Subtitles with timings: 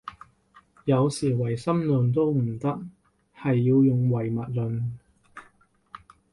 [0.85, 2.69] 有時唯心論都唔得，
[3.39, 4.93] 係要用唯物論